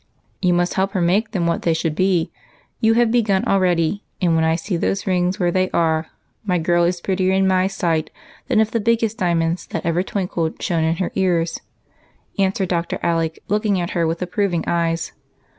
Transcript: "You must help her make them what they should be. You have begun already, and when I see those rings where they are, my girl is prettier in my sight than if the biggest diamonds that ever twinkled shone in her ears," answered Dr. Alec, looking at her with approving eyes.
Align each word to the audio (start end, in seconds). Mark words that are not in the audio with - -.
"You 0.41 0.53
must 0.55 0.73
help 0.73 0.93
her 0.93 0.99
make 1.01 1.29
them 1.29 1.45
what 1.45 1.61
they 1.61 1.75
should 1.75 1.93
be. 1.93 2.31
You 2.79 2.95
have 2.95 3.11
begun 3.11 3.45
already, 3.45 4.03
and 4.19 4.33
when 4.33 4.43
I 4.43 4.55
see 4.55 4.75
those 4.75 5.05
rings 5.05 5.39
where 5.39 5.51
they 5.51 5.69
are, 5.75 6.07
my 6.43 6.57
girl 6.57 6.85
is 6.85 6.99
prettier 6.99 7.31
in 7.33 7.47
my 7.47 7.67
sight 7.67 8.09
than 8.47 8.59
if 8.59 8.71
the 8.71 8.79
biggest 8.79 9.19
diamonds 9.19 9.67
that 9.67 9.85
ever 9.85 10.01
twinkled 10.01 10.59
shone 10.59 10.83
in 10.83 10.95
her 10.95 11.11
ears," 11.13 11.61
answered 12.39 12.69
Dr. 12.69 12.97
Alec, 13.03 13.43
looking 13.47 13.79
at 13.79 13.91
her 13.91 14.07
with 14.07 14.23
approving 14.23 14.63
eyes. 14.65 15.11